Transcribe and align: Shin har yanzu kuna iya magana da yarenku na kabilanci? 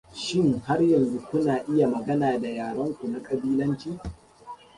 Shin 0.13 0.59
har 0.65 0.83
yanzu 0.83 1.19
kuna 1.31 1.57
iya 1.67 1.87
magana 1.87 2.39
da 2.39 2.49
yarenku 2.49 3.07
na 3.07 3.19
kabilanci? 3.23 3.99